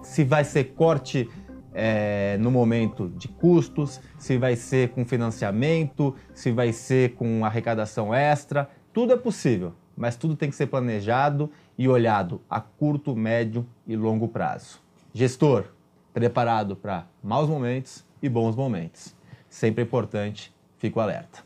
Se 0.03 0.25
vai 0.25 0.45
ser 0.45 0.75
corte 0.75 1.29
é, 1.75 2.37
no 2.39 2.51
momento 2.51 3.09
de 3.09 3.29
custos, 3.29 4.01
se 4.19 4.37
vai 4.37 4.57
ser 4.57 4.91
com 4.91 5.05
financiamento, 5.05 6.15
se 6.35 6.53
vai 6.53 6.73
ser 6.73 7.15
com 7.15 7.45
arrecadação 7.45 8.15
extra, 8.15 8.69
tudo 8.93 9.15
é 9.15 9.17
possível, 9.17 9.73
mas 9.97 10.17
tudo 10.17 10.37
tem 10.37 10.51
que 10.51 10.57
ser 10.57 10.67
planejado 10.67 11.51
e 11.79 11.89
olhado 11.89 12.41
a 12.49 12.61
curto, 12.61 13.17
médio 13.17 13.67
e 13.87 13.97
longo 13.97 14.29
prazo. 14.29 14.81
Gestor, 15.15 15.65
preparado 16.13 16.77
para 16.77 17.07
maus 17.23 17.49
momentos 17.49 18.05
e 18.23 18.29
bons 18.29 18.55
momentos. 18.55 19.15
Sempre 19.53 19.83
é 19.83 19.85
importante, 19.85 20.51
fico 20.79 20.99
alerta. 20.99 21.41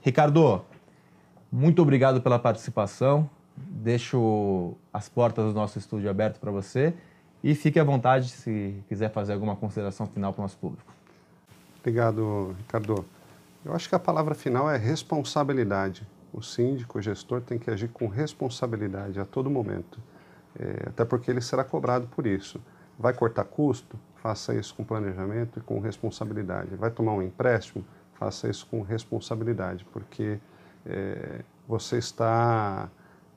Ricardo, 0.00 0.64
muito 1.52 1.82
obrigado 1.82 2.22
pela 2.22 2.38
participação. 2.38 3.28
Deixo 3.54 4.74
as 4.90 5.10
portas 5.10 5.44
do 5.44 5.52
nosso 5.52 5.78
estúdio 5.78 6.08
aberto 6.08 6.40
para 6.40 6.50
você 6.50 6.94
e 7.44 7.54
fique 7.54 7.78
à 7.78 7.84
vontade 7.84 8.30
se 8.30 8.82
quiser 8.88 9.12
fazer 9.12 9.34
alguma 9.34 9.54
consideração 9.54 10.06
final 10.06 10.32
para 10.32 10.40
o 10.40 10.44
nosso 10.44 10.56
público. 10.56 10.90
Obrigado, 11.80 12.56
Ricardo. 12.56 13.04
Eu 13.62 13.74
acho 13.74 13.90
que 13.90 13.94
a 13.94 13.98
palavra 13.98 14.34
final 14.34 14.70
é 14.70 14.78
responsabilidade. 14.78 16.08
O 16.32 16.40
síndico, 16.40 16.98
o 16.98 17.02
gestor, 17.02 17.42
tem 17.42 17.58
que 17.58 17.70
agir 17.70 17.88
com 17.88 18.06
responsabilidade 18.06 19.20
a 19.20 19.26
todo 19.26 19.50
momento, 19.50 20.00
é, 20.58 20.88
até 20.88 21.04
porque 21.04 21.30
ele 21.30 21.42
será 21.42 21.62
cobrado 21.62 22.06
por 22.06 22.26
isso. 22.26 22.58
Vai 22.98 23.12
cortar 23.12 23.44
custo? 23.44 23.98
Faça 24.22 24.54
isso 24.54 24.74
com 24.74 24.84
planejamento 24.84 25.58
e 25.58 25.62
com 25.62 25.80
responsabilidade. 25.80 26.76
Vai 26.76 26.90
tomar 26.90 27.14
um 27.14 27.22
empréstimo? 27.22 27.84
Faça 28.14 28.48
isso 28.48 28.66
com 28.66 28.82
responsabilidade, 28.82 29.86
porque 29.92 30.38
é, 30.84 31.40
você 31.66 31.96
está 31.96 32.90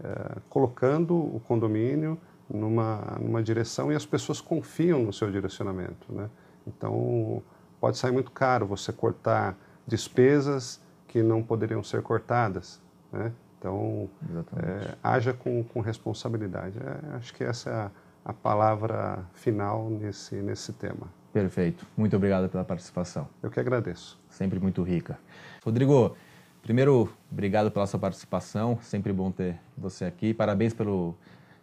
é, 0.04 0.40
colocando 0.50 1.16
o 1.16 1.40
condomínio 1.48 2.20
numa, 2.50 3.18
numa 3.20 3.42
direção 3.42 3.92
e 3.92 3.96
as 3.96 4.06
pessoas 4.06 4.42
confiam 4.42 5.04
no 5.04 5.14
seu 5.14 5.32
direcionamento. 5.32 6.12
Né? 6.12 6.30
Então, 6.68 7.42
pode 7.80 7.98
sair 7.98 8.12
muito 8.12 8.32
caro 8.32 8.66
você 8.66 8.92
cortar 8.92 9.58
despesas 9.88 10.82
que 11.08 11.24
não 11.24 11.42
poderiam 11.42 11.82
ser 11.82 12.02
cortadas. 12.02 12.82
Né? 13.12 13.32
Então, 13.58 14.10
é, 14.58 14.96
haja 15.02 15.34
com, 15.34 15.64
com 15.64 15.80
responsabilidade. 15.80 16.78
É, 16.78 17.16
acho 17.16 17.34
que 17.34 17.44
essa 17.44 17.70
é 17.70 17.74
a, 17.74 17.92
a 18.26 18.34
palavra 18.34 19.26
final 19.34 19.90
nesse, 19.90 20.36
nesse 20.36 20.74
tema. 20.74 21.08
Perfeito. 21.32 21.86
Muito 21.98 22.16
obrigado 22.16 22.48
pela 22.48 22.64
participação. 22.64 23.28
Eu 23.42 23.50
que 23.50 23.60
agradeço. 23.60 24.20
Sempre 24.30 24.60
muito 24.60 24.84
rica. 24.84 25.18
Rodrigo, 25.66 26.16
primeiro, 26.62 27.12
obrigado 27.32 27.72
pela 27.72 27.88
sua 27.88 28.00
participação. 28.00 28.78
Sempre 28.82 29.12
bom 29.12 29.32
ter 29.32 29.60
você 29.78 30.06
aqui. 30.06 30.34
Parabéns 30.34 30.74
pelo 30.74 31.16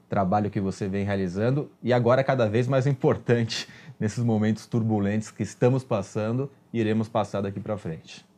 trabalho 0.08 0.50
que 0.50 0.60
você 0.60 0.88
vem 0.88 1.04
realizando 1.04 1.70
e 1.80 1.92
agora 1.92 2.24
cada 2.24 2.48
vez 2.48 2.66
mais 2.66 2.84
importante 2.84 3.68
nesses 3.98 4.24
momentos 4.24 4.66
turbulentos 4.66 5.30
que 5.30 5.44
estamos 5.44 5.84
passando 5.84 6.50
e 6.72 6.80
iremos 6.80 7.08
passar 7.08 7.40
daqui 7.40 7.60
para 7.60 7.78
frente. 7.78 8.28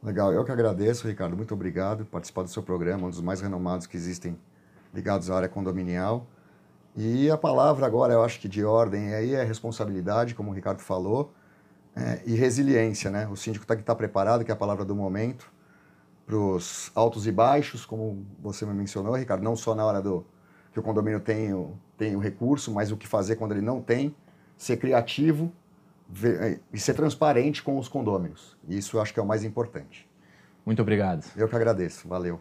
Legal, 0.00 0.32
eu 0.32 0.44
que 0.44 0.52
agradeço, 0.52 1.06
Ricardo. 1.06 1.36
Muito 1.36 1.54
obrigado 1.54 2.04
por 2.04 2.12
participar 2.12 2.42
do 2.42 2.48
seu 2.48 2.62
programa, 2.62 3.06
um 3.06 3.10
dos 3.10 3.20
mais 3.20 3.40
renomados 3.40 3.86
que 3.86 3.96
existem 3.96 4.38
ligados 4.94 5.28
à 5.28 5.36
área 5.36 5.48
condominial. 5.48 6.26
E 6.96 7.30
a 7.30 7.38
palavra 7.38 7.86
agora, 7.86 8.12
eu 8.12 8.22
acho 8.22 8.38
que 8.38 8.48
de 8.48 8.64
ordem 8.64 9.14
aí 9.14 9.34
é 9.34 9.42
responsabilidade, 9.42 10.34
como 10.34 10.50
o 10.50 10.54
Ricardo 10.54 10.80
falou, 10.80 11.32
é, 11.96 12.20
e 12.26 12.34
resiliência, 12.34 13.10
né? 13.10 13.26
O 13.28 13.36
síndico 13.36 13.66
tem 13.66 13.76
que 13.76 13.82
estar 13.82 13.94
preparado, 13.94 14.44
que 14.44 14.50
é 14.50 14.54
a 14.54 14.56
palavra 14.56 14.84
do 14.84 14.94
momento, 14.94 15.50
para 16.26 16.36
os 16.36 16.90
altos 16.94 17.26
e 17.26 17.32
baixos, 17.32 17.84
como 17.84 18.26
você 18.38 18.64
me 18.66 18.74
mencionou, 18.74 19.14
Ricardo, 19.14 19.42
não 19.42 19.56
só 19.56 19.74
na 19.74 19.84
hora 19.84 20.00
do, 20.00 20.24
que 20.72 20.80
o 20.80 20.82
condomínio 20.82 21.20
tem 21.20 21.52
o, 21.52 21.74
tem 21.96 22.16
o 22.16 22.18
recurso, 22.18 22.72
mas 22.72 22.90
o 22.90 22.96
que 22.96 23.06
fazer 23.06 23.36
quando 23.36 23.52
ele 23.52 23.60
não 23.60 23.80
tem, 23.80 24.14
ser 24.56 24.76
criativo 24.76 25.52
ver, 26.08 26.42
é, 26.42 26.60
e 26.72 26.78
ser 26.78 26.94
transparente 26.94 27.62
com 27.62 27.78
os 27.78 27.88
condôminos. 27.88 28.56
Isso 28.68 28.96
eu 28.96 29.02
acho 29.02 29.12
que 29.12 29.20
é 29.20 29.22
o 29.22 29.26
mais 29.26 29.44
importante. 29.44 30.08
Muito 30.64 30.80
obrigado. 30.80 31.24
Eu 31.36 31.48
que 31.48 31.56
agradeço. 31.56 32.06
Valeu. 32.06 32.40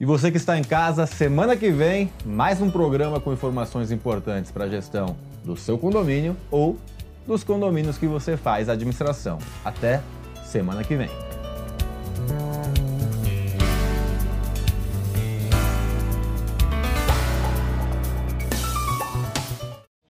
E 0.00 0.04
você 0.06 0.30
que 0.30 0.38
está 0.38 0.58
em 0.58 0.64
casa, 0.64 1.04
semana 1.04 1.54
que 1.54 1.70
vem, 1.70 2.10
mais 2.24 2.62
um 2.62 2.70
programa 2.70 3.20
com 3.20 3.34
informações 3.34 3.92
importantes 3.92 4.50
para 4.50 4.64
a 4.64 4.68
gestão 4.68 5.14
do 5.44 5.58
seu 5.58 5.76
condomínio 5.76 6.34
ou 6.50 6.78
dos 7.26 7.44
condomínios 7.44 7.98
que 7.98 8.06
você 8.06 8.34
faz 8.34 8.70
a 8.70 8.72
administração. 8.72 9.38
Até 9.62 10.00
semana 10.42 10.82
que 10.82 10.96
vem. 10.96 11.29